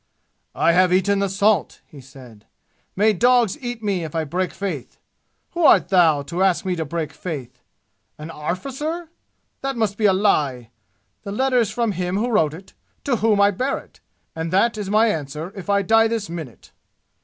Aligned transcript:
"I 0.55 0.71
have 0.71 0.91
eaten 0.91 1.19
the 1.19 1.29
salt!" 1.29 1.81
he 1.85 2.01
said. 2.01 2.47
"May 2.95 3.13
dogs 3.13 3.55
eat 3.61 3.83
me 3.83 4.03
if 4.03 4.15
I 4.15 4.23
break 4.23 4.51
faith! 4.51 4.97
Who 5.51 5.63
art 5.63 5.89
thou, 5.89 6.23
to 6.23 6.41
ask 6.41 6.65
me 6.65 6.75
to 6.77 6.85
break 6.85 7.13
faith? 7.13 7.61
An 8.17 8.31
arrficer? 8.31 9.09
That 9.61 9.77
must 9.77 9.99
be 9.99 10.05
a 10.07 10.13
lie! 10.13 10.71
The 11.21 11.31
letter 11.31 11.59
is 11.59 11.69
from 11.69 11.91
him 11.91 12.17
who 12.17 12.29
wrote 12.31 12.55
it, 12.55 12.73
to 13.03 13.17
whom 13.17 13.39
I 13.39 13.51
bear 13.51 13.77
it 13.77 13.99
and 14.35 14.51
that 14.51 14.75
is 14.75 14.89
my 14.89 15.05
answer 15.05 15.53
if 15.55 15.69
I 15.69 15.83
die 15.83 16.07
this 16.07 16.31
minute!" 16.31 16.71